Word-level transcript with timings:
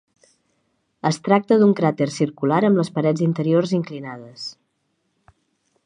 Es 1.09 1.19
tracta 1.27 1.57
d'un 1.63 1.75
cràter 1.81 2.07
circular 2.15 2.59
amb 2.71 2.81
les 2.81 2.91
parets 2.97 3.25
interiors 3.29 3.75
inclinades. 3.81 4.49